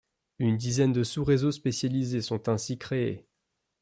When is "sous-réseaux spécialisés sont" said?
1.03-2.49